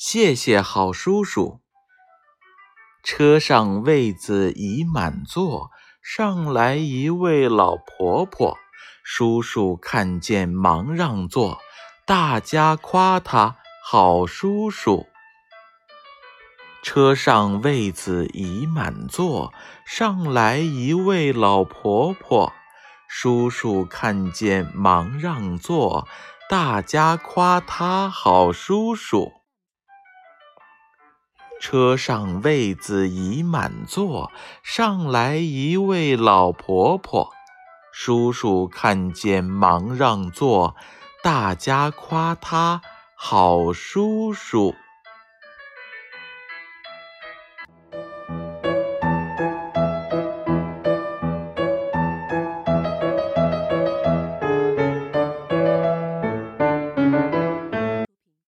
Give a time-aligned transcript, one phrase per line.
[0.00, 1.60] 谢谢好叔叔。
[3.02, 8.56] 车上位子已满座，上来一位老婆婆。
[9.02, 11.58] 叔叔看见忙让座，
[12.06, 15.08] 大家夸他好叔叔。
[16.80, 19.52] 车上位子已满座，
[19.84, 22.52] 上来一位老婆婆。
[23.08, 26.06] 叔叔看见忙让座，
[26.48, 29.37] 大家夸他好叔叔。
[31.60, 34.30] 车上位子已满座，
[34.62, 37.30] 上来一位老婆婆。
[37.92, 40.76] 叔叔看见忙让座，
[41.22, 42.80] 大家夸他
[43.14, 44.74] 好叔叔。